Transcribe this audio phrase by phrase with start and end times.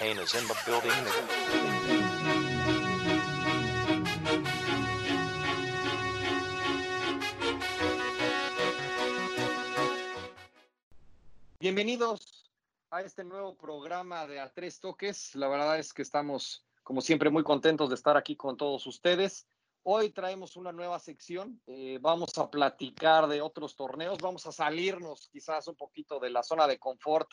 [0.00, 0.32] Is
[0.64, 0.92] building.
[11.58, 12.48] Bienvenidos
[12.90, 15.34] a este nuevo programa de A Tres Toques.
[15.34, 19.48] La verdad es que estamos, como siempre, muy contentos de estar aquí con todos ustedes.
[19.82, 21.60] Hoy traemos una nueva sección.
[21.66, 24.18] eh, vamos a platicar de otros torneos.
[24.18, 27.28] Vamos a salirnos quizás un poquito de la zona de confort,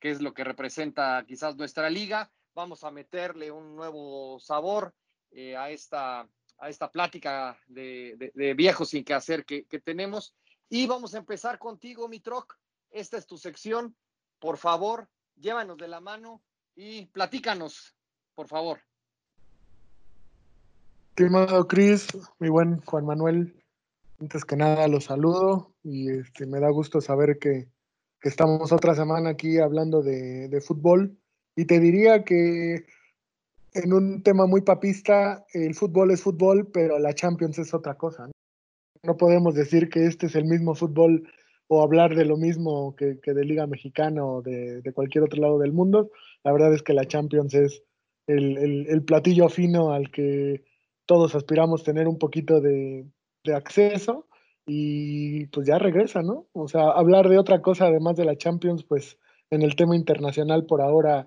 [0.00, 2.30] que es lo que representa quizás nuestra liga.
[2.54, 4.94] Vamos a meterle un nuevo sabor
[5.30, 6.26] eh, a, esta,
[6.58, 10.34] a esta plática de, de, viejos sin que hacer que, tenemos.
[10.68, 12.56] Y vamos a empezar contigo, mi troc.
[12.90, 13.94] Esta es tu sección.
[14.40, 16.42] Por favor, llévanos de la mano
[16.74, 17.94] y platícanos,
[18.34, 18.80] por favor.
[21.10, 22.08] Estimado Cris,
[22.38, 23.62] mi buen Juan Manuel,
[24.18, 27.68] antes que nada los saludo y este, me da gusto saber que,
[28.20, 31.16] que estamos otra semana aquí hablando de, de, fútbol.
[31.56, 32.84] Y te diría que
[33.72, 38.30] en un tema muy papista, el fútbol es fútbol, pero la Champions es otra cosa.
[39.02, 41.28] No, podemos decir que este es el mismo fútbol
[41.68, 45.40] o hablar de lo mismo que, que de Liga Mexicana o de, de, cualquier otro
[45.40, 46.10] lado del mundo.
[46.42, 47.82] La verdad es que la Champions es
[48.26, 50.64] el, el, el platillo fino al que
[51.06, 53.06] todos aspiramos tener un poquito de,
[53.44, 54.26] de, acceso
[54.72, 56.46] y pues ya regresa, ¿no?
[56.52, 59.18] O sea, hablar de otra cosa además de la Champions, pues
[59.50, 61.26] en el tema internacional por ahora,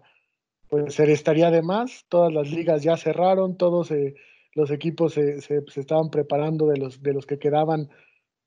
[0.70, 2.06] pues estaría de más.
[2.08, 4.16] Todas las ligas ya cerraron, todos eh,
[4.54, 7.90] los equipos se, se, se, estaban preparando de los, de los que quedaban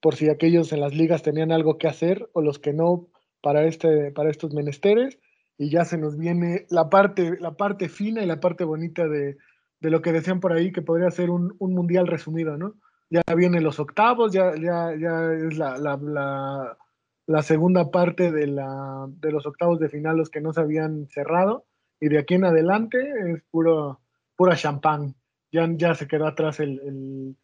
[0.01, 3.09] por si aquellos en las ligas tenían algo que hacer o los que no
[3.43, 5.19] para, este, para estos menesteres.
[5.59, 9.37] Y ya se nos viene la parte, la parte fina y la parte bonita de,
[9.81, 12.77] de lo que decían por ahí, que podría ser un, un mundial resumido, ¿no?
[13.11, 16.77] Ya vienen los octavos, ya, ya, ya es la, la, la,
[17.27, 21.07] la segunda parte de, la, de los octavos de final, los que no se habían
[21.09, 21.67] cerrado,
[22.01, 22.99] y de aquí en adelante
[23.33, 24.01] es puro,
[24.35, 25.15] pura champán.
[25.53, 27.37] Ya, ya se quedó atrás el, el,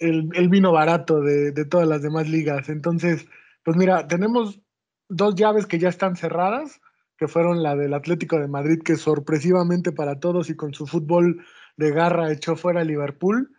[0.00, 2.68] el, el vino barato de, de, todas las demás ligas.
[2.68, 3.26] Entonces,
[3.62, 4.60] pues mira, tenemos
[5.08, 6.80] dos llaves que ya están cerradas,
[7.16, 11.44] que fueron la del Atlético de Madrid, que sorpresivamente para todos y con su fútbol
[11.76, 13.54] de garra echó fuera a Liverpool.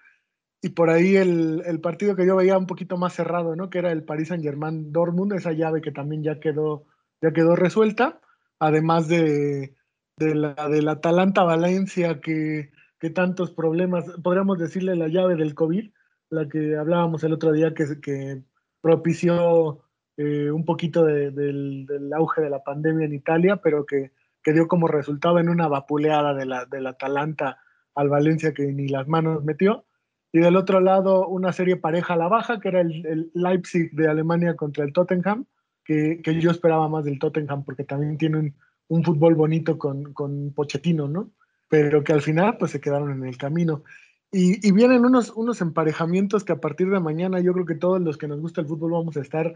[0.65, 3.69] Y por ahí el, el, partido que yo veía un poquito más cerrado, ¿no?
[3.69, 6.85] Que era el Paris Saint Germain Dortmund, esa llave que también ya quedó,
[7.21, 8.21] ya quedó resuelta,
[8.59, 9.75] además de,
[10.15, 15.91] de la del Atalanta Valencia, que, que tantos problemas, podríamos decirle la llave del COVID,
[16.29, 18.41] la que hablábamos el otro día que,
[18.79, 19.81] propició
[20.15, 24.53] eh, un poquito de, del, del, auge de la pandemia en Italia, pero que, que
[24.53, 27.59] dio como resultado en una vapuleada de la, del Atalanta
[27.95, 29.85] al Valencia que ni las manos metió.
[30.33, 33.91] Y del otro lado, una serie pareja a la baja, que era el, el Leipzig
[33.91, 35.45] de Alemania contra el Tottenham,
[35.85, 38.55] que, que, yo esperaba más del Tottenham porque también tiene un,
[38.87, 41.31] un fútbol bonito con, con, Pochettino, ¿no?
[41.69, 43.83] Pero que al final pues se quedaron en el camino.
[44.31, 48.01] Y, y, vienen unos, unos emparejamientos que a partir de mañana yo creo que todos
[48.01, 49.53] los que nos gusta el fútbol vamos a estar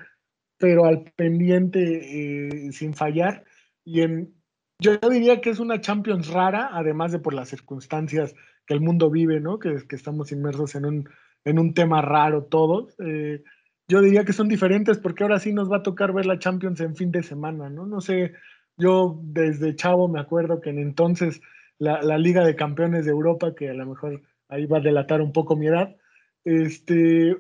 [0.58, 3.46] pero al pendiente eh, sin fallar.
[3.86, 4.36] Y en,
[4.80, 8.36] yo diría que es una Champions rara, además de por las circunstancias
[8.68, 9.58] que el mundo vive, ¿no?
[9.58, 11.10] Que, que estamos inmersos en un,
[11.46, 12.96] en un tema raro todos.
[13.00, 13.44] Eh,
[13.88, 16.80] yo diría que son diferentes porque ahora sí nos va a tocar ver la Champions
[16.82, 17.86] en fin de semana, ¿no?
[17.86, 18.34] No sé,
[18.78, 21.42] yo desde chavo me acuerdo que en entonces
[21.80, 25.22] la, la Liga de Campeones de Europa, que a lo mejor ahí va a delatar
[25.22, 25.96] un poco mi edad,
[26.44, 27.38] este,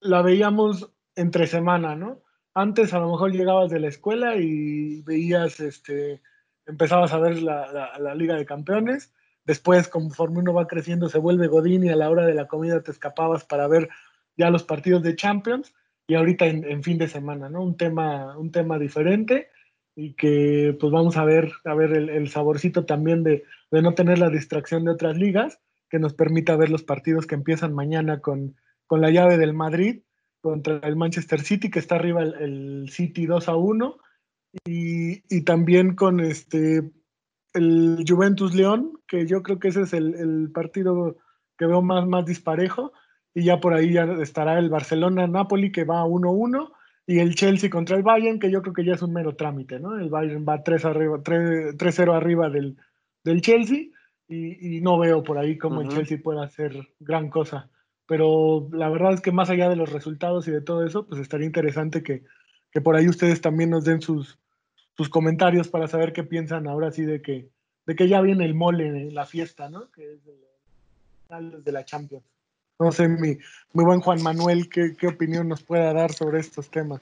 [0.00, 2.22] la veíamos entre semana, ¿no?
[2.58, 6.20] antes a lo mejor llegabas de la escuela y veías, este,
[6.66, 9.12] empezabas a ver la, la, la, Liga de Campeones,
[9.48, 12.82] después conforme uno va creciendo se vuelve Godín y a la hora de la comida
[12.82, 13.88] te escapabas para ver
[14.36, 15.74] ya los partidos de Champions
[16.06, 17.62] y ahorita en, en fin de semana, ¿no?
[17.62, 19.48] Un tema, un tema diferente
[19.96, 24.18] y que pues vamos a ver, a ver el, saborcito también de, de, no tener
[24.18, 25.60] la distracción de otras ligas,
[25.90, 28.54] que nos permita ver los partidos que empiezan mañana con,
[28.86, 30.02] con la llave del Madrid
[30.40, 33.98] contra el Manchester City, que está arriba el, el City 2 a 1,
[34.64, 36.92] y, y, también con este
[37.58, 41.16] el Juventus León, que yo creo que ese es el, el, partido
[41.58, 42.92] que veo más, más disparejo,
[43.34, 46.72] y ya por ahí ya estará el Barcelona-Napoli, que va a 1-1,
[47.06, 49.78] y el Chelsea contra el Bayern, que yo creo que ya es un mero trámite,
[49.78, 49.98] ¿no?
[49.98, 52.76] El Bayern va 3-0 arriba, 3, 3 arriba del,
[53.24, 53.88] del Chelsea,
[54.28, 55.86] y, y, no veo por ahí cómo uh -huh.
[55.86, 57.70] el Chelsea pueda hacer gran cosa
[58.08, 61.20] pero la verdad es que más allá de los resultados y de todo eso, pues
[61.20, 62.24] estaría interesante que,
[62.72, 64.38] que por ahí ustedes también nos den sus,
[64.98, 67.48] sus, comentarios para saber qué piensan ahora sí de que,
[67.86, 69.90] de que ya viene el mole, la fiesta, ¿no?
[69.90, 70.20] Que es
[71.64, 72.24] de, la Champions.
[72.78, 73.38] No sé, mi,
[73.72, 77.00] muy buen Juan Manuel, ¿qué, qué opinión nos pueda dar sobre estos temas?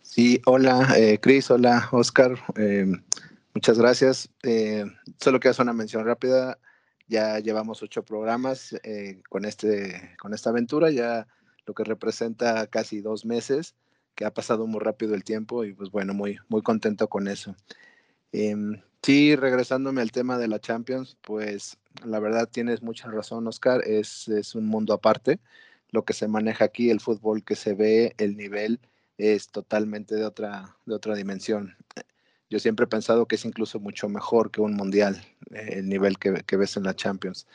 [0.00, 2.38] Sí, hola, eh, Cris, hola, Oscar.
[2.56, 2.86] Eh,
[3.54, 4.28] Muchas gracias.
[4.42, 4.84] Eh,
[5.20, 6.58] solo quiero hacer una mención rápida.
[7.06, 11.28] Ya llevamos ocho programas eh, con, este, con esta aventura, ya
[11.64, 13.76] lo que representa casi dos meses,
[14.14, 17.56] que ha pasado muy rápido el tiempo y pues bueno, muy, muy contento con eso.
[18.32, 23.82] Em, sí, regresándome al tema de la Champions, pues la verdad tienes mucha razón, Oscar,
[23.86, 25.40] es, es un mundo aparte.
[25.90, 28.80] Lo que se maneja aquí, el fútbol que se ve, el nivel
[29.18, 31.76] es totalmente de otra, de otra dimensión.
[32.50, 35.20] Yo siempre he pensado que es incluso mucho mejor que un mundial,
[35.50, 37.46] eh, el nivel que, ves en la Champions.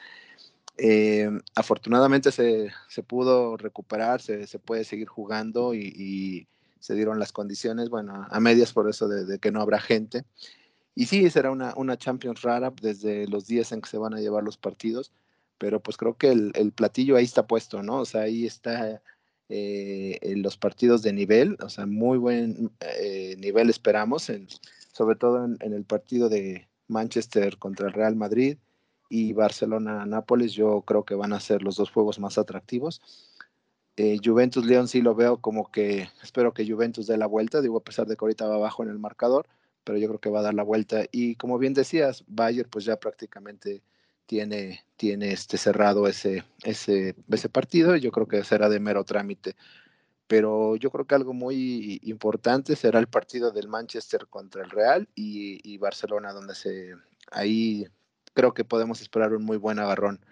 [0.82, 2.72] Eh, afortunadamente se,
[3.06, 6.48] pudo recuperar, se, puede seguir jugando y,
[6.80, 10.24] se dieron las condiciones, bueno, a medias por eso de, que no habrá gente.
[10.96, 14.22] Y sí, será una, una, Champions rara desde los días en que se van a
[14.22, 15.12] llevar los partidos,
[15.58, 17.98] pero pues creo que el, platillo ahí está puesto, ¿no?
[17.98, 19.02] O sea, ahí está
[19.50, 22.72] eh, los partidos de nivel, o sea, muy buen
[23.38, 24.30] nivel esperamos.
[24.30, 24.48] En,
[25.00, 28.58] sobre todo en, el partido de Manchester contra el Real Madrid
[29.10, 33.02] y Barcelona-Nápoles, yo creo que van a ser los dos juegos más atractivos.
[33.98, 37.84] Eh, Juventus-León sí lo veo como que espero que Juventus dé la vuelta, digo, a
[37.84, 39.48] pesar de que ahorita va abajo en el marcador,
[39.84, 41.04] pero yo creo que va a dar la vuelta.
[41.12, 43.82] Y como bien decías, Bayern pues ya prácticamente
[44.26, 49.04] tiene, tiene este cerrado ese, ese, ese partido y yo creo que será de mero
[49.04, 49.56] trámite
[50.30, 55.10] pero yo creo que algo muy importante será el partido del Manchester contra el Real
[55.16, 56.94] y, Barcelona, donde se
[57.32, 57.88] ahí
[58.34, 60.24] creo que podemos esperar un muy buen agarrón.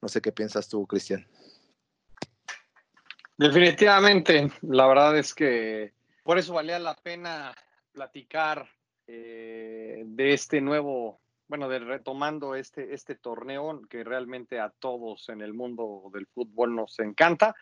[0.00, 1.26] No sé qué piensas tú, Cristian.
[3.38, 5.92] Definitivamente, la verdad es que
[6.22, 7.54] por eso valía la pena
[7.92, 8.68] platicar
[9.06, 15.42] eh, de este nuevo, bueno, de retomando este, este torneo que realmente a todos en
[15.42, 17.54] el mundo del fútbol nos encanta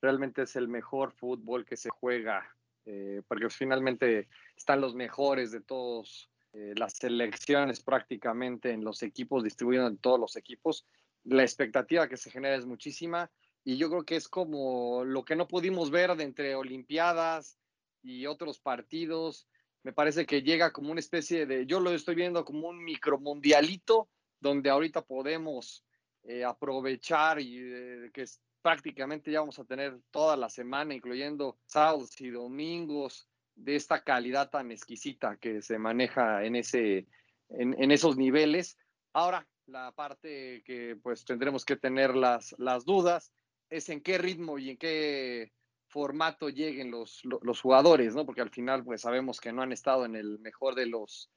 [0.00, 2.44] realmente es el mejor fútbol que se juega,
[2.86, 9.44] eh, porque finalmente están los mejores de todos, eh, las selecciones prácticamente en los equipos,
[9.44, 10.84] distribuidos en todos los equipos.
[11.24, 13.30] La expectativa que se genera es muchísima
[13.62, 17.58] y yo creo que es como lo que no pudimos ver de entre Olimpiadas
[18.02, 19.46] y otros partidos.
[19.82, 24.08] Me parece que llega como una especie de, yo lo estoy viendo como un micromundialito
[24.40, 25.84] donde ahorita podemos
[26.24, 28.24] eh, aprovechar y que
[28.60, 33.28] prácticamente ya vamos a tener toda la semana, incluyendo sábados y domingos,
[33.62, 37.06] de esta calidad tan exquisita que se maneja en, ese,
[37.50, 38.78] en, esos niveles.
[39.12, 43.32] Ahora, la parte que pues tendremos que tener las, las dudas
[43.68, 45.52] es en qué ritmo y en qué
[45.88, 48.24] formato lleguen los, los, jugadores, ¿no?
[48.24, 51.30] Porque al final pues sabemos que no han estado en el mejor de los,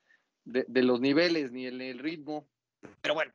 [0.46, 2.48] de, de los niveles ni en el ritmo.
[3.02, 3.34] Pero bueno,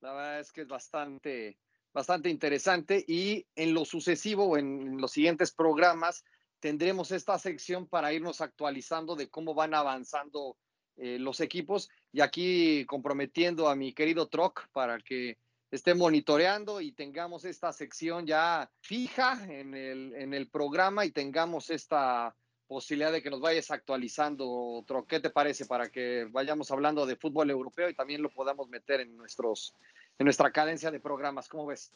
[0.00, 1.58] la verdad es que es bastante,
[1.92, 6.24] bastante interesante y en lo sucesivo, en los siguientes programas,
[6.60, 10.56] tendremos esta sección para irnos actualizando de cómo van avanzando
[10.96, 15.38] eh, los equipos y aquí comprometiendo a mi querido Troc para que
[15.70, 21.70] esté monitoreando y tengamos esta sección ya fija en el, en el programa y tengamos
[21.70, 22.34] esta
[22.66, 25.08] posibilidad de que nos vayas actualizando, Troc.
[25.08, 29.00] ¿Qué te parece para que vayamos hablando de fútbol europeo y también lo podamos meter
[29.00, 29.74] en nuestros
[30.20, 31.48] en nuestra cadencia de programas.
[31.48, 31.92] ¿Cómo ves?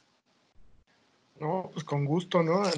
[1.41, 2.63] No, pues con gusto, ¿no?
[2.65, 2.73] a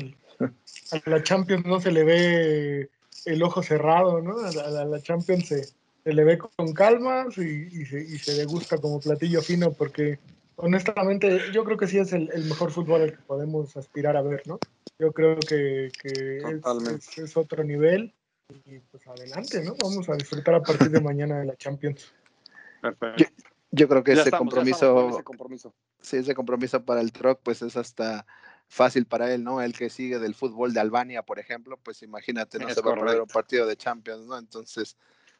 [1.11, 2.91] la Champions no se le ve
[3.25, 4.39] el ojo cerrado, ¿no?
[4.39, 5.75] A la, Champions se,
[6.05, 10.19] le ve con calma y, se, y, se, degusta como platillo fino porque
[10.57, 14.43] honestamente yo creo que sí es el, mejor fútbol al que podemos aspirar a ver,
[14.47, 14.59] ¿no?
[14.99, 18.15] Yo creo que, es, es, otro nivel
[18.65, 19.75] y pues adelante, ¿no?
[19.83, 22.13] Vamos a disfrutar a partir de mañana de la Champions.
[22.81, 23.25] Perfecto.
[23.73, 27.77] Yo creo que ese, compromiso, ese compromiso, sí, ese compromiso para el truck, pues es
[27.77, 28.25] hasta
[28.69, 29.61] fácil para él, ¿no?
[29.61, 32.97] El que sigue del fútbol de Albania, por ejemplo, pues imagínate, no se va a
[32.97, 34.39] perder un partido de Champions, ¿no?
[34.39, 34.97] Entonces,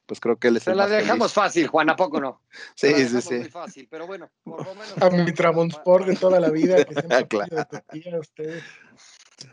[0.07, 2.43] pues creo que él es Se la dejamos fácil, Juan, ¿a poco no?
[2.77, 3.35] sí, sí, sí.
[3.35, 5.03] Muy fácil, pero bueno, por lo menos.
[5.03, 7.67] A mi Tramonsport de toda la vida, que siempre claro.
[7.91, 8.65] de ustedes.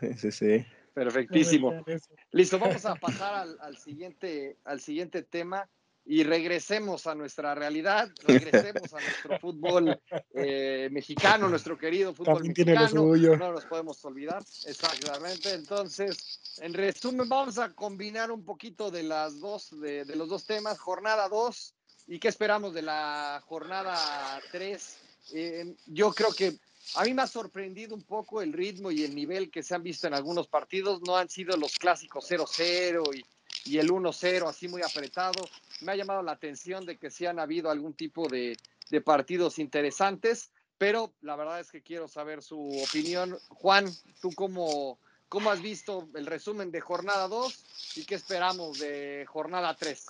[0.00, 0.66] Sí, sí, sí.
[0.94, 1.84] Perfectísimo.
[2.30, 5.68] Listo, vamos a pasar al, al, siguiente, al siguiente tema
[6.06, 10.00] y regresemos a nuestra realidad, regresemos a nuestro fútbol
[10.34, 13.16] eh, mexicano, nuestro querido fútbol mexicano.
[13.36, 15.52] No nos podemos olvidar, exactamente.
[15.52, 20.78] Entonces, en resumen, vamos a combinar un poquito de las dos, de, los dos temas,
[20.78, 21.74] jornada 2
[22.08, 24.98] y qué esperamos de la jornada 3.
[25.32, 26.54] Eh, yo creo que
[26.96, 29.82] a mí me ha sorprendido un poco el ritmo y el nivel que se han
[29.82, 31.00] visto en algunos partidos.
[31.00, 33.24] No han sido los clásicos 0-0 y
[33.64, 35.48] y el 1-0 así muy apretado.
[35.80, 38.56] Me ha llamado la atención de que sí han habido algún tipo de,
[39.04, 43.36] partidos interesantes, pero la verdad es que quiero saber su opinión.
[43.48, 43.86] Juan,
[44.20, 49.74] ¿tú cómo, cómo has visto el resumen de jornada 2 y qué esperamos de jornada
[49.74, 50.06] 3?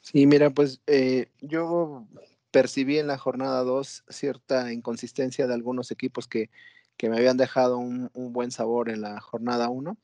[0.00, 2.06] Sí, mira, pues eh, yo
[2.50, 6.50] percibí en la jornada 2 cierta inconsistencia de algunos equipos que,
[6.96, 9.96] que me habían dejado un, un, buen sabor en la jornada 1,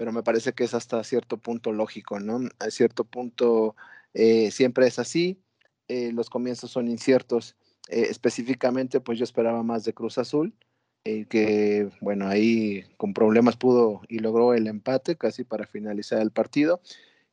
[0.00, 2.48] pero me parece que es hasta cierto punto lógico, ¿no?
[2.58, 3.76] A cierto punto
[4.14, 5.42] eh, siempre es así,
[5.88, 7.54] eh, los comienzos son inciertos.
[7.90, 10.54] Eh, específicamente, pues yo esperaba más de Cruz Azul,
[11.04, 16.80] que bueno, ahí con problemas pudo y logró el empate casi para finalizar el partido.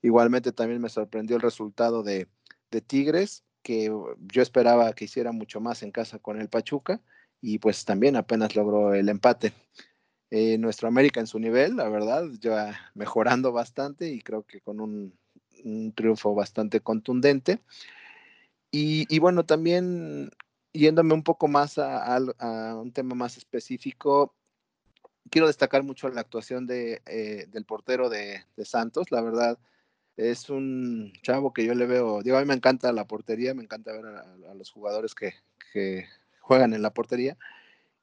[0.01, 2.27] Igualmente también me sorprendió el resultado de,
[2.69, 6.99] de Tigres, que yo esperaba que hiciera mucho más en casa con el Pachuca
[7.39, 9.53] y pues también apenas logró el empate.
[10.29, 14.81] Eh, nuestro América en su nivel, la verdad, ya mejorando bastante y creo que con
[14.81, 15.13] un,
[15.63, 17.59] un triunfo bastante contundente.
[18.71, 20.29] Y, y, bueno, también
[20.73, 22.19] yéndome un poco más a,
[22.75, 24.35] un tema más específico,
[25.29, 29.11] quiero destacar mucho la actuación de, eh, del portero de, de, Santos.
[29.11, 29.57] La verdad,
[30.17, 33.63] es un chavo que yo le veo, digo, a mí me encanta la portería, me
[33.63, 35.33] encanta ver a, a los jugadores que,
[35.71, 36.05] que,
[36.41, 37.37] juegan en la portería.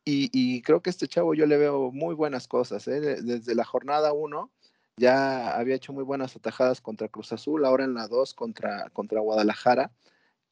[0.05, 2.87] Y, y, creo que este chavo yo le veo muy buenas cosas.
[2.89, 3.01] ¿eh?
[3.01, 4.51] Desde la jornada 1
[4.97, 9.21] ya había hecho muy buenas atajadas contra Cruz Azul, ahora en la 2 contra, contra
[9.21, 9.91] Guadalajara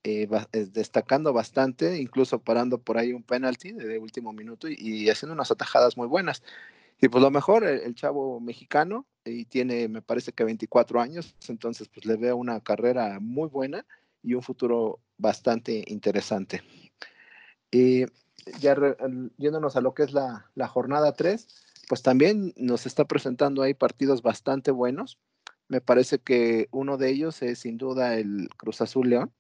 [0.04, 0.28] eh,
[0.72, 5.52] destacando bastante, incluso parando por ahí un penalti de último minuto y, y, haciendo unas
[5.52, 6.42] atajadas muy buenas.
[7.00, 11.36] Y pues lo mejor, el, el, chavo mexicano, y tiene, me parece que 24 años,
[11.48, 13.86] entonces pues le veo una carrera muy buena
[14.24, 16.62] y un futuro bastante interesante.
[17.70, 18.06] Y
[18.60, 18.96] ya re,
[19.38, 21.46] yéndonos a lo que es la, la jornada 3,
[21.88, 25.18] pues también nos está presentando ahí partidos bastante buenos.
[25.68, 29.32] Me parece que uno de ellos es sin duda el Cruz Azul León,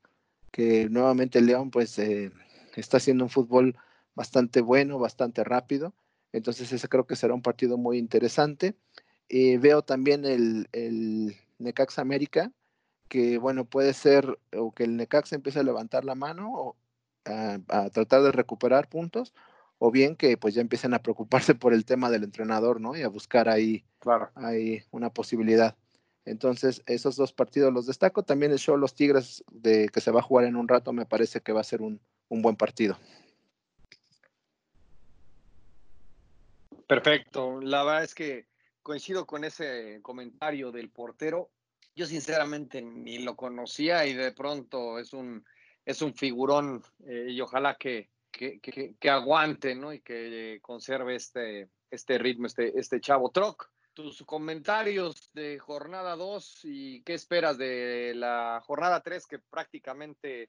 [0.50, 2.30] que nuevamente León pues eh,
[2.76, 3.76] está haciendo un fútbol
[4.14, 5.94] bastante bueno, bastante rápido.
[6.32, 8.74] Entonces ese creo que será un partido muy interesante.
[9.28, 12.52] Eh, veo también el, el Necax América,
[13.08, 16.76] que bueno, puede ser o que el Necax empiece a levantar la mano o
[17.24, 19.34] a, a, tratar de recuperar puntos,
[19.78, 22.96] o bien que pues ya empiecen a preocuparse por el tema del entrenador, ¿no?
[22.96, 24.30] Y a buscar ahí, claro.
[24.34, 25.76] ahí una posibilidad.
[26.24, 28.22] Entonces, esos dos partidos los destaco.
[28.22, 31.06] También el show Los Tigres, de que se va a jugar en un rato, me
[31.06, 32.96] parece que va a ser un, un buen partido.
[36.86, 37.60] Perfecto.
[37.60, 38.46] La verdad es que
[38.82, 41.50] coincido con ese comentario del portero.
[41.94, 45.44] Yo sinceramente ni lo conocía y de pronto es un,
[45.84, 49.92] es un figurón eh, y ojalá que, que, que, aguante ¿no?
[49.92, 56.60] y que conserve este, este ritmo, este, este chavo Troc tus comentarios de jornada 2
[56.64, 60.48] y qué esperas de la jornada 3 que prácticamente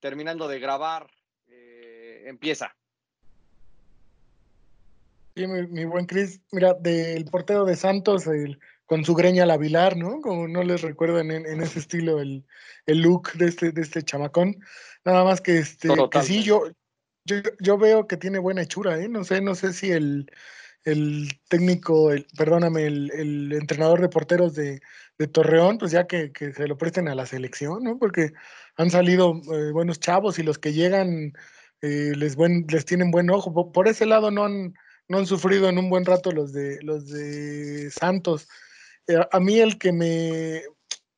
[0.00, 1.10] terminando de grabar
[1.48, 2.76] eh, empieza.
[5.34, 9.96] Sí, mi, mi buen Cris, mira, del portero de Santos, el, con su greña labilar,
[9.96, 10.20] ¿no?
[10.20, 12.44] Como no les recuerdan en, en ese estilo el,
[12.86, 14.56] el, look de este, de este chamacón.
[15.04, 16.64] Nada más que, este, que sí, yo,
[17.24, 19.08] yo, yo veo que tiene buena hechura, ¿eh?
[19.08, 20.30] No sé, no sé si el
[20.84, 24.80] el técnico, el, perdóname, el, el, entrenador de porteros de,
[25.18, 27.98] de Torreón, pues ya que, que, se lo presten a la selección, ¿no?
[27.98, 28.32] Porque
[28.76, 31.32] han salido eh, buenos chavos y los que llegan
[31.80, 33.52] eh, les, buen, les tienen buen ojo.
[33.52, 34.74] Por, por, ese lado no han,
[35.08, 38.48] no han sufrido en un buen rato los de, los de Santos.
[39.06, 40.62] Eh, a mí el que me,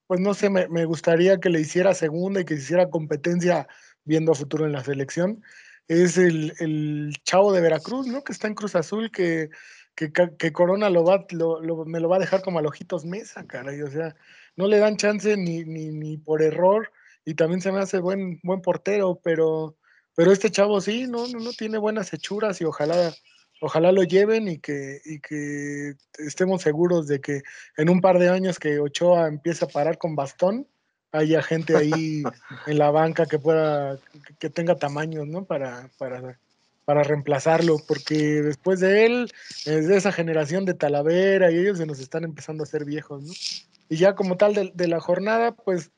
[0.06, 3.68] pues no sé, me, gustaría que le hiciera segunda y que hiciera competencia
[4.04, 5.42] viendo a futuro en la selección
[5.88, 8.24] es el, chavo de Veracruz, ¿no?
[8.24, 9.50] Que está en Cruz Azul, que,
[9.94, 13.82] que, Corona lo va, lo, me lo va a dejar como a ojitos mesa, caray.
[13.82, 14.16] O sea,
[14.56, 16.90] no le dan chance ni, ni, ni por error,
[17.24, 19.76] y también se me hace buen, buen portero, pero,
[20.14, 23.14] pero este chavo sí, no, no, no tiene buenas hechuras y ojalá,
[23.60, 27.42] ojalá lo lleven y que, y que estemos seguros de que
[27.76, 30.66] en un par de años que Ochoa empiece a parar con bastón,
[31.12, 32.22] haya gente ahí
[32.66, 33.98] en la banca que pueda,
[34.38, 35.44] que tenga tamaños, ¿no?
[35.44, 36.38] Para, para,
[36.84, 39.32] para reemplazarlo, porque después de él,
[39.64, 43.22] es de esa generación de Talavera y ellos se nos están empezando a hacer viejos,
[43.22, 43.32] ¿no?
[43.88, 45.92] Y ya como tal de, de la jornada, pues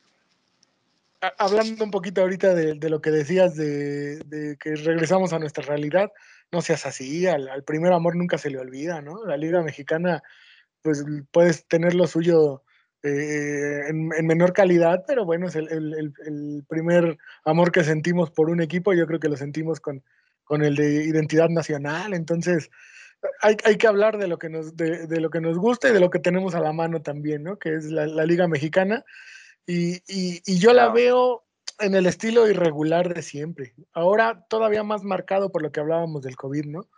[1.20, 6.12] hablando un poquito ahorita de, lo que decías de, que regresamos a nuestra realidad,
[6.52, 9.24] no seas así, al, primer amor nunca se le olvida, ¿no?
[9.24, 10.22] La Liga Mexicana,
[10.82, 12.62] pues puedes tener lo suyo
[13.02, 18.60] eh, en, en, menor calidad, pero bueno, es el, primer amor que sentimos por un
[18.60, 20.02] equipo, yo creo que lo sentimos con,
[20.44, 22.70] con el de identidad nacional, entonces
[23.40, 26.00] hay, hay que hablar de lo, que nos, de, lo que nos gusta y de
[26.00, 27.58] lo que tenemos a la mano también, ¿no?
[27.58, 29.04] que es la Liga Mexicana,
[29.68, 31.44] y, y, y yo la veo
[31.78, 36.36] en el estilo irregular de siempre, ahora todavía más marcado por lo que hablábamos del
[36.36, 36.88] COVID, ¿no?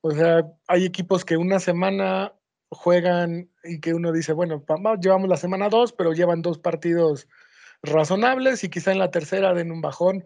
[0.00, 2.34] O sea, hay equipos que una semana
[2.68, 4.64] juegan y que uno dice, bueno,
[5.00, 7.28] llevamos la semana dos, pero llevan dos partidos
[7.82, 10.24] razonables y quizá en la tercera den un bajón.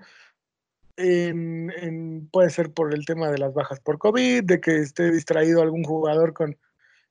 [0.96, 5.60] En, puede ser por el tema de las bajas por COVID, de que esté distraído
[5.60, 6.56] algún jugador con,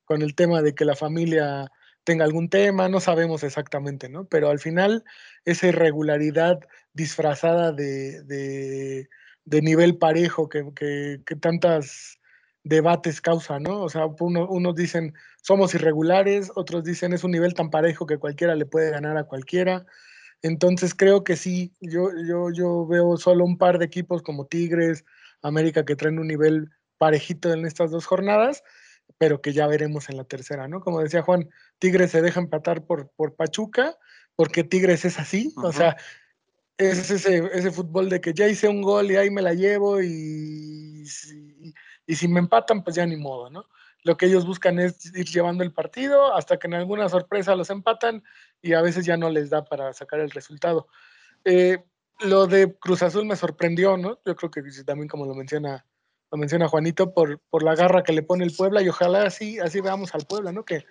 [0.05, 1.69] con el tema de que la familia
[2.03, 4.25] tenga algún tema, no sabemos exactamente, ¿no?
[4.25, 5.03] Pero al final
[5.45, 6.59] esa irregularidad
[6.93, 12.19] disfrazada de, de, nivel parejo que, que, tantas
[12.63, 13.81] debates causa, ¿no?
[13.81, 18.55] O sea, unos dicen somos irregulares, otros dicen es un nivel tan parejo que cualquiera
[18.55, 19.85] le puede ganar a cualquiera.
[20.41, 25.05] Entonces creo que sí, yo, yo, yo veo solo un par de equipos como Tigres,
[25.41, 28.63] América, que traen un nivel parejito en estas dos jornadas,
[29.17, 30.81] pero que ya veremos en la tercera, ¿no?
[30.81, 33.97] Como decía Juan, Tigres se deja empatar por, por Pachuca,
[34.35, 35.95] porque Tigres es así, o sea,
[36.77, 40.01] es ese, ese fútbol de que ya hice un gol y ahí me la llevo
[40.01, 41.03] y,
[42.05, 43.65] y, si me empatan, pues ya ni modo, ¿no?
[44.03, 47.69] Lo que ellos buscan es ir llevando el partido hasta que en alguna sorpresa los
[47.69, 48.23] empatan
[48.61, 50.87] y a veces ya no les da para sacar el resultado.
[51.45, 51.77] Eh,
[52.19, 54.19] lo de Cruz Azul me sorprendió, ¿no?
[54.25, 55.85] Yo creo que también como lo menciona,
[56.33, 59.59] lo menciona Juanito, por, por la garra que le pone el Puebla y ojalá así,
[59.59, 60.65] así veamos al Puebla, ¿no?
[60.65, 60.83] Que,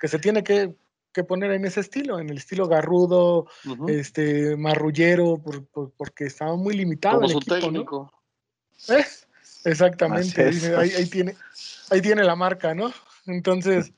[0.00, 0.74] que se tiene que,
[1.12, 3.46] que poner en ese estilo, en el estilo garrudo,
[3.86, 5.40] este, marrullero,
[5.96, 7.20] porque estaba muy limitado.
[7.20, 8.12] Como el su equipo, técnico.
[8.88, 9.04] ¿Eh?
[9.66, 11.36] Exactamente, ahí, tiene,
[11.90, 12.92] ahí tiene la marca, ¿no?
[13.26, 13.92] Entonces,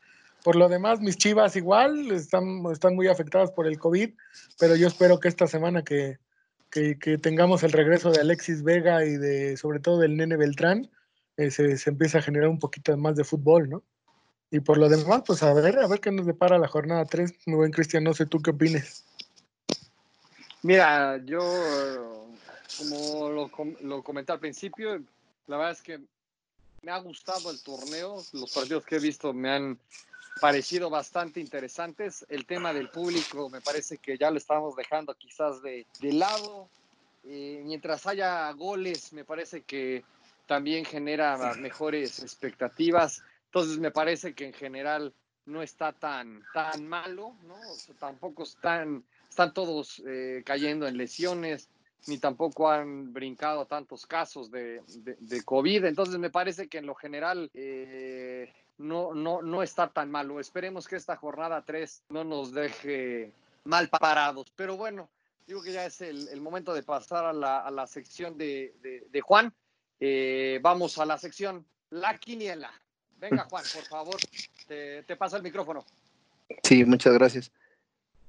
[0.44, 4.10] por lo demás, mis chivas igual están, están muy afectadas por el COVID,
[4.58, 6.18] pero yo espero que esta semana que,
[6.70, 10.90] que, tengamos el regreso de Alexis Vega y de sobre todo del Nene Beltrán,
[11.36, 13.82] eh, se, se empiece a generar un poquito más de fútbol, ¿no?
[14.50, 17.32] Y por lo demás, pues a ver, a ver qué nos depara la jornada 3.
[17.46, 19.04] Muy buen Cristian, no sé tú qué opines.
[20.62, 22.26] Mira, yo,
[22.76, 23.50] como lo,
[23.82, 25.00] lo comenté al principio,
[25.46, 26.00] la verdad es que
[26.82, 28.22] me ha gustado el torneo.
[28.32, 29.78] Los partidos que he visto me han
[30.40, 32.24] parecido bastante interesantes.
[32.28, 36.68] El tema del público me parece que ya lo estamos dejando quizás de, de lado.
[37.24, 40.04] Eh, mientras haya goles, me parece que
[40.46, 43.22] también genera mejores expectativas.
[43.46, 45.14] Entonces me parece que en general
[45.46, 47.56] no está tan, tan malo, ¿no?
[47.98, 51.68] tampoco están, están todos eh, cayendo en lesiones,
[52.06, 55.84] ni tampoco han brincado tantos casos de, de, COVID.
[55.84, 60.40] Entonces me parece que en lo general eh, no, no, no está tan malo.
[60.40, 63.32] Esperemos que esta jornada 3 no nos deje
[63.64, 64.52] mal parados.
[64.56, 65.08] Pero bueno,
[65.46, 68.74] digo que ya es el, momento de pasar a la, a la sección de,
[69.10, 69.52] de Juan.
[70.00, 72.72] Eh, vamos a la sección La Quiniela.
[73.18, 74.16] Venga, Juan, por favor,
[74.66, 75.84] te, pasa el micrófono.
[76.62, 77.52] Sí, muchas gracias.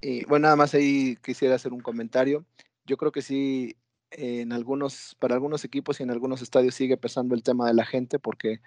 [0.01, 2.43] Y bueno, nada más ahí quisiera hacer un comentario.
[2.85, 3.77] Yo creo que sí,
[4.11, 7.85] en algunos, para algunos equipos y en algunos estadios sigue pesando el tema de la
[7.85, 8.59] gente porque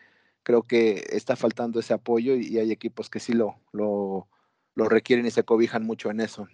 [0.44, 4.28] creo que está faltando ese apoyo y, hay equipos que sí lo, lo,
[4.76, 6.46] lo, requieren y se cobijan mucho en eso.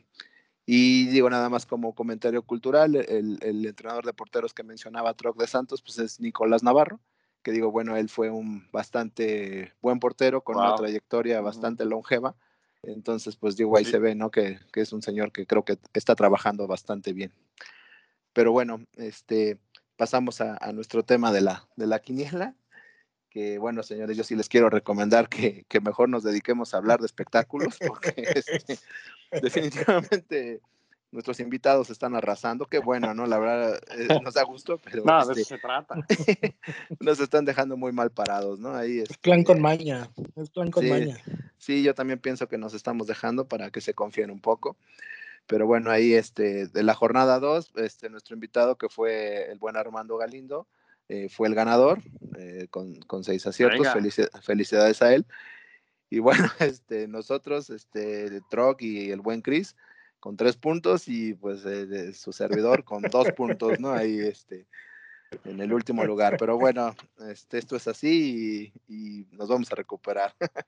[0.65, 5.39] Y digo nada más como comentario cultural, el, el entrenador de porteros que mencionaba Troc
[5.39, 7.01] de Santos, pues es Nicolás Navarro
[7.43, 12.37] que digo, bueno, él fue un bastante buen portero con una trayectoria bastante longeva.
[12.83, 14.31] Entonces, pues digo, ahí se ve, ¿no?
[14.31, 17.33] Que, que, es un señor que creo que está trabajando bastante bien.
[18.33, 19.59] Pero bueno, este,
[19.97, 22.55] pasamos a, a, nuestro tema de la, de la quiniela,
[23.31, 27.01] que bueno, señores, yo sí les quiero recomendar que, que mejor nos dediquemos a hablar
[27.01, 28.79] de espectáculos, porque este,
[29.41, 30.61] definitivamente
[31.13, 33.27] nuestros invitados están arrasando, qué bueno, ¿no?
[33.27, 35.05] La verdad, eh, nos da gusto, pero...
[35.05, 35.95] no, de eso este, se trata.
[37.01, 38.75] nos están dejando muy mal parados, ¿no?
[38.75, 41.17] Ahí es, plan con maña, es plan con maña.
[41.59, 44.77] Sí, yo también pienso que nos estamos dejando para que se confíen un poco.
[45.47, 49.77] Pero bueno, ahí este, de la jornada 2, este, nuestro invitado que fue el buen
[49.77, 50.69] Armando Galindo,
[51.13, 52.01] eh, fue el ganador
[52.39, 53.89] eh, con, con, seis aciertos.
[54.43, 55.27] felicidades a él.
[56.09, 59.75] Y bueno, este, nosotros, este, Troc y el buen Chris,
[60.21, 63.93] con tres puntos y pues de su servidor con dos puntos, ¿no?
[63.93, 64.69] Ahí este,
[65.45, 66.37] en el último lugar.
[66.39, 66.95] Pero bueno,
[67.29, 70.33] este, esto es así y, nos vamos a recuperar.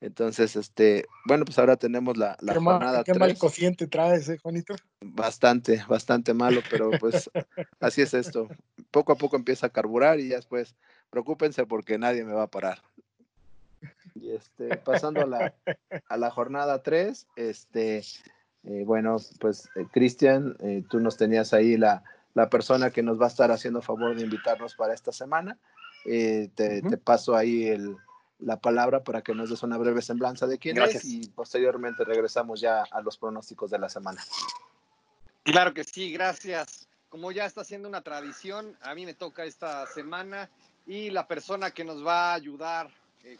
[0.00, 4.38] Entonces, este, bueno, pues ahora tenemos la, la ¿Qué jornada ¿Qué mal cociente traes, eh,
[4.38, 4.74] Juanito?
[5.00, 7.30] Bastante, bastante malo, pero pues
[7.80, 8.48] así es esto.
[8.90, 10.74] Poco a poco empieza a carburar y ya después,
[11.10, 12.82] preocúpense porque nadie me va a parar.
[14.14, 15.54] Y este, pasando a la,
[16.08, 18.02] a la jornada 3, este,
[18.66, 22.02] eh, bueno, pues eh, Cristian, eh, tú nos tenías ahí la,
[22.34, 25.58] la, persona que nos va a estar haciendo favor de invitarnos para esta semana.
[26.04, 27.96] Te, te, paso ahí el,
[28.38, 32.60] la palabra para que nos des una breve semblanza de quién es y posteriormente regresamos
[32.60, 34.22] ya a los pronósticos de la semana.
[35.42, 36.88] Claro que sí, gracias.
[37.08, 40.50] Como ya está siendo una tradición, a mí me toca esta semana
[40.86, 42.90] y la persona que nos va a ayudar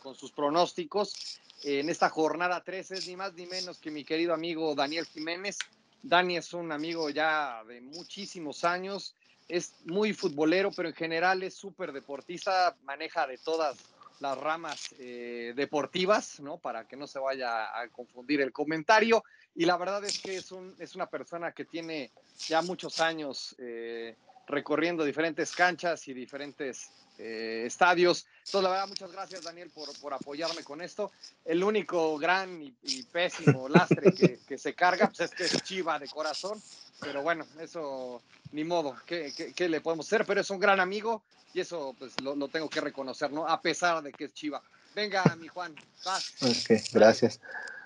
[0.02, 4.34] con sus pronósticos en esta jornada 3 es ni más ni menos que mi querido
[4.34, 5.58] amigo Daniel Jiménez.
[6.02, 9.14] Dani es un amigo ya de muchísimos años,
[9.48, 13.76] es muy futbolero, pero en general es súper deportista, maneja de todas
[14.20, 16.58] las ramas eh, deportivas, ¿no?
[16.58, 19.24] Para que no se vaya a confundir el comentario.
[19.54, 22.10] Y la verdad es que es, un, es una persona que tiene
[22.46, 28.26] ya muchos años eh, recorriendo diferentes canchas y diferentes eh, estadios.
[28.44, 31.12] Entonces, la verdad, muchas gracias, Daniel, por, por apoyarme con esto.
[31.44, 35.98] El único gran y, pésimo lastre que, que, se carga pues es que es chiva
[35.98, 36.60] de corazón,
[37.00, 40.24] pero bueno, eso ni modo, ¿qué, qué, le podemos hacer?
[40.26, 41.22] Pero es un gran amigo
[41.54, 43.48] y eso pues lo, lo, tengo que reconocer, ¿no?
[43.48, 44.62] A pesar de que es chiva.
[44.94, 45.74] Venga, mi Juan,
[46.04, 46.34] vas.
[46.42, 47.40] Ok, gracias.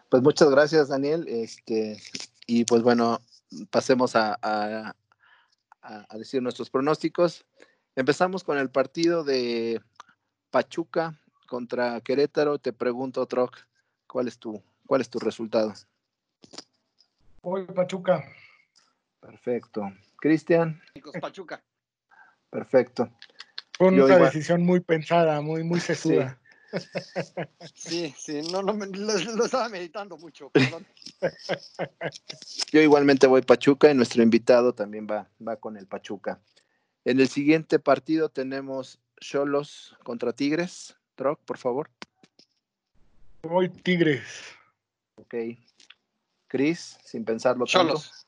[0.08, 1.26] Pues muchas gracias, Daniel.
[1.28, 2.02] Este,
[2.46, 3.20] y pues bueno,
[3.70, 4.94] pasemos a, a,
[5.82, 7.44] a decir nuestros pronósticos.
[7.96, 9.80] Empezamos con el partido de
[10.50, 12.58] Pachuca contra Querétaro.
[12.58, 13.56] Te pregunto, Troc,
[14.06, 15.74] ¿cuál es tu, cuál es tu resultado?
[17.42, 18.24] Hoy Pachuca.
[19.20, 19.92] Perfecto.
[20.20, 20.80] Cristian.
[21.20, 21.62] Pachuca.
[22.50, 23.10] Perfecto.
[23.76, 26.38] Fue una decisión muy pensada, muy, muy sesuda.
[27.74, 30.86] Sí, sí, no, no lo, estaba meditando mucho, perdón.
[32.70, 36.40] Yo igualmente voy Pachuca y nuestro invitado también va, va con el Pachuca.
[37.04, 40.96] En el siguiente partido tenemos Cholos contra Tigres.
[41.14, 41.90] Troc, por favor.
[43.42, 44.22] Voy Tigres.
[45.16, 45.34] Ok.
[46.46, 48.26] Cris, sin pensarlo Cholos.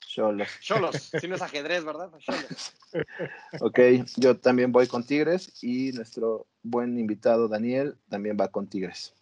[0.00, 0.48] Cholos.
[0.60, 2.10] Cholos, si no es ajedrez, ¿verdad?
[2.18, 2.72] Cholos.
[3.60, 3.78] ok,
[4.16, 9.14] yo también voy con Tigres y nuestro buen invitado Daniel también va con Tigres.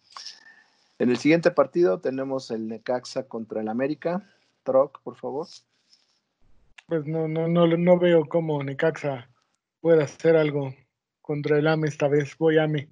[0.97, 4.25] En el siguiente partido tenemos el Necaxa contra el América.
[4.63, 5.47] Troc, por favor
[6.87, 9.29] pues no, no, no, no veo cómo Necaxa
[9.81, 10.73] pueda hacer algo
[11.21, 12.37] contra el AME esta vez.
[12.37, 12.89] Voy a AME.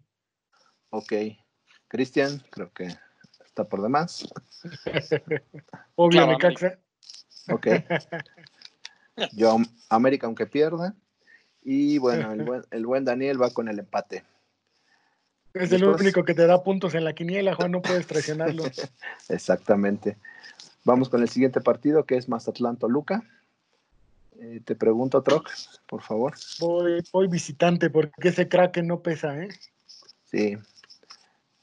[0.90, 1.14] Ok.
[1.88, 2.90] Cristian, creo que
[3.46, 4.28] está por demás.
[5.96, 6.78] Obvio, Necaxa.
[7.50, 7.68] Ok.
[9.34, 9.58] Yo,
[9.90, 10.94] América, aunque pierda.
[11.64, 14.24] Y bueno, el buen, el buen Daniel va con el empate.
[15.54, 18.66] Es el único que te da puntos en la quiniela, Juan, no puedes traicionarlo.
[19.30, 20.18] Exactamente.
[20.84, 23.24] Vamos con el siguiente partido que es Mazatlán-Toluca.
[24.40, 25.50] Eh, te pregunto, Troc,
[25.86, 26.34] por favor.
[26.60, 29.50] Voy, voy visitante porque ese crack no pesa, ¿eh?
[30.26, 30.58] Sí.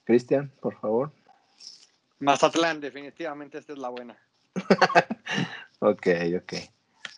[0.04, 1.12] Cristian, por favor.
[2.18, 4.16] Mazatlán, definitivamente esta es la buena.
[5.80, 6.06] ok,
[6.38, 6.54] ok.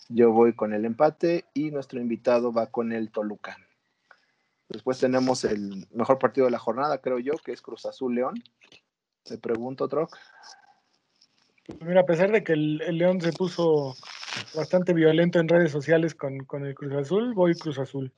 [0.08, 3.56] Yo voy con el empate y nuestro invitado va con el Toluca.
[4.68, 8.42] Después tenemos el mejor partido de la jornada, creo yo, que es Cruz Azul León.
[9.22, 10.16] Te pregunto, Troc.
[11.80, 13.94] Mira, a pesar de que el León se puso
[14.54, 18.12] bastante violento en redes sociales con, el Cruz Azul, voy Cruz Azul.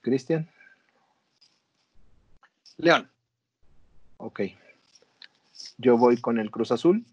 [0.00, 0.50] Cristian.
[2.78, 3.10] León.
[4.16, 4.40] Ok.
[5.78, 7.04] Yo voy con el Cruz Azul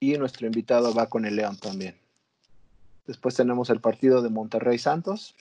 [0.00, 1.96] y nuestro invitado va con el León también.
[3.06, 5.34] Después tenemos el partido de Monterrey Santos.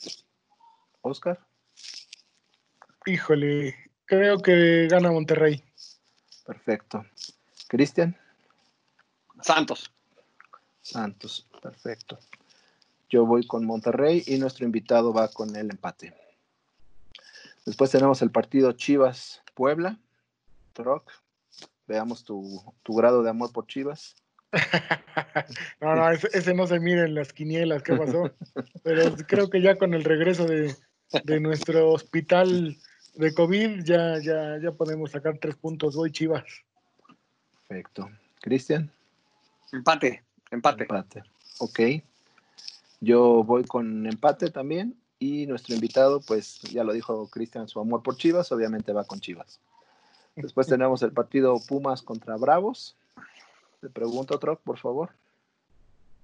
[1.02, 1.40] Oscar.
[3.06, 3.76] Híjole,
[4.06, 5.64] creo que gana Monterrey.
[6.46, 7.06] Perfecto.
[7.68, 8.18] Cristian.
[9.42, 9.92] Santos.
[10.82, 12.20] Santos, perfecto.
[13.10, 16.14] Yo voy con Monterrey y nuestro invitado va con el empate.
[17.66, 20.00] Después tenemos el partido Chivas Puebla.
[20.74, 21.12] Troc,
[21.88, 24.16] veamos tu, grado de amor por Chivas.
[25.82, 28.32] no, no, ese, no se mide en las quinielas, ¿qué pasó?
[28.84, 30.76] Pero creo que ya con el regreso de,
[31.40, 32.78] nuestro hospital
[33.16, 35.96] de COVID ya, ya, ya podemos sacar tres puntos.
[35.96, 36.46] Voy Chivas.
[37.68, 38.10] Perfecto.
[38.42, 38.92] Cristian.
[39.72, 40.24] Empate.
[40.52, 40.84] Empate.
[40.84, 41.24] Empate.
[41.60, 41.80] Ok.
[43.00, 44.96] Yo voy con empate también.
[45.18, 49.20] Y nuestro invitado, pues ya lo dijo Cristian, su amor por Chivas, obviamente va con
[49.20, 49.60] Chivas.
[50.36, 52.96] Después tenemos el partido Pumas contra Bravos.
[53.82, 55.12] Le pregunto, Troc, por favor.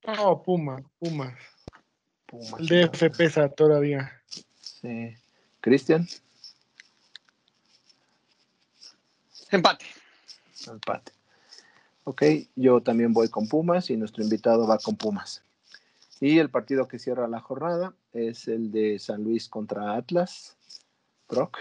[0.06, 1.34] Oh, Puma, Pumas.
[2.26, 2.60] Pumas.
[2.60, 4.12] El DF pesa todavía.
[4.60, 5.14] Sí.
[5.62, 6.08] Cristian.
[9.52, 9.86] Empate.
[10.68, 11.17] Empate.
[12.10, 12.24] Ok,
[12.56, 15.44] yo también voy con Pumas y nuestro invitado va con Pumas.
[16.22, 20.56] Y el partido que cierra la jornada es el de San Luis contra Atlas.
[21.28, 21.58] Brock.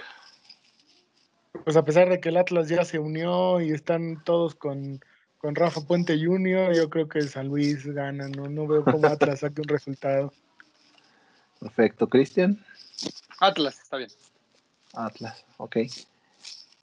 [1.65, 5.01] Pues a pesar de que el Atlas ya se unió y están todos con,
[5.43, 8.29] Rafa Puente Jr., yo creo que San Luis gana.
[8.29, 10.33] No, no veo cómo Atlas saque un resultado.
[11.59, 12.09] Perfecto.
[12.09, 12.65] Cristian.
[13.41, 14.11] Atlas, está bien.
[14.95, 15.79] Atlas, ok.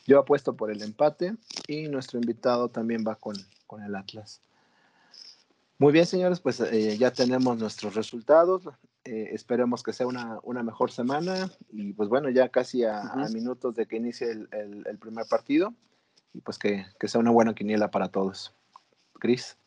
[0.05, 3.35] Yo apuesto por el empate y nuestro invitado también va con,
[3.73, 4.39] con el Atlas.
[5.79, 8.61] Muy bien, señores, pues eh, ya tenemos nuestros resultados.
[9.03, 13.01] Eh, esperemos que sea una, mejor semana y pues bueno, ya casi a,
[13.33, 15.73] minutos de que inicie el, primer partido
[16.33, 18.53] y pues que, sea una buena quiniela para todos.
[19.13, 19.57] Cris.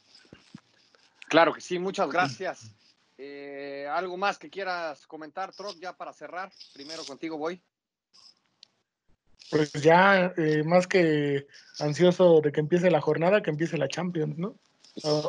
[1.29, 2.71] Claro que sí, muchas gracias.
[3.19, 6.53] Eh, ¿Algo más que quieras comentar, Troc, ya para cerrar?
[6.75, 7.61] Primero contigo voy.
[9.50, 11.46] Pues ya, eh, más que
[11.78, 14.56] ansioso de que empiece la jornada, que empiece la Champions, ¿no?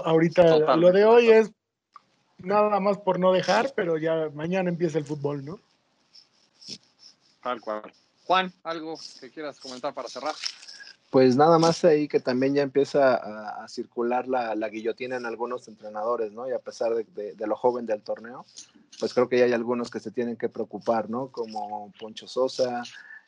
[0.06, 1.52] ahorita lo de hoy es
[2.38, 5.60] nada más por no dejar, pero ya mañana empieza el fútbol, ¿no?
[7.44, 7.92] Tal cual.
[8.26, 10.36] Juan, ¿algo que quieras comentar para cerrar?
[11.10, 16.34] Pues nada más ahí que también ya empieza a, circular la, guillotina en algunos entrenadores,
[16.34, 16.50] ¿no?
[16.50, 18.46] Y a pesar de, lo joven del torneo,
[19.00, 21.30] pues creo que ya hay algunos que se tienen que preocupar, ¿no?
[21.32, 22.84] Como Poncho Sosa,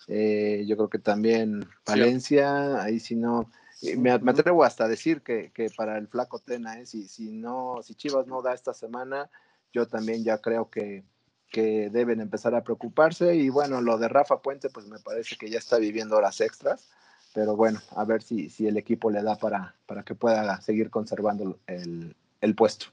[0.08, 3.50] eh, yo creo que también Valencia, ahí si no,
[3.98, 6.86] me, atrevo hasta a decir que, para el flaco Tena, ¿eh?
[6.86, 9.30] si, si, no, si Chivas no da esta semana,
[9.72, 11.04] yo también ya creo que,
[11.52, 13.36] que deben empezar a preocuparse.
[13.36, 16.90] Y bueno, lo de Rafa Puente, pues me parece que ya está viviendo horas extras
[17.34, 20.90] pero bueno, a ver si, si el equipo le da para, para que pueda seguir
[20.90, 22.88] conservando el, el puesto.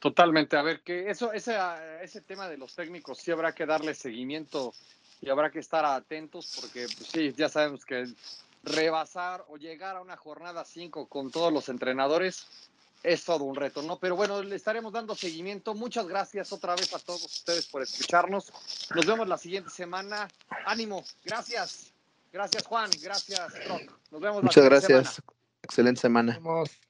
[0.00, 1.56] Totalmente, a ver, que eso, ese,
[2.02, 4.72] ese tema de los técnicos sí habrá que darle seguimiento
[5.20, 8.06] y habrá que estar atentos porque pues, sí, ya sabemos que
[8.62, 12.46] rebasar o llegar a una jornada 5 con todos los entrenadores
[13.02, 13.98] es todo un reto, ¿no?
[13.98, 15.74] Pero bueno, le estaremos dando seguimiento.
[15.74, 18.52] Muchas gracias otra vez a todos ustedes por escucharnos.
[18.94, 20.28] Nos vemos la siguiente semana.
[20.66, 21.92] Ánimo, gracias.
[22.32, 22.90] Gracias, Juan.
[23.02, 23.92] Gracias, Rock.
[24.10, 25.22] Nos vemos Muchas gracias.
[25.62, 26.38] Excelente semana.
[26.42, 26.89] Vamos.